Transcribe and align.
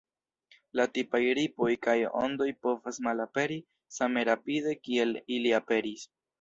La 0.79 0.85
tipaj 0.97 1.19
ripoj 1.39 1.69
kaj 1.89 1.95
ondoj 2.23 2.49
povas 2.67 2.99
malaperi 3.09 3.61
same 4.01 4.27
rapide 4.33 4.77
kiel 4.83 5.17
ili 5.39 5.57
aperis. 5.63 6.13